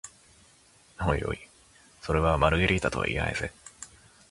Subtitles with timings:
[0.99, 1.37] おいおい、
[2.01, 3.51] それはマルゲリータとは言えないぜ？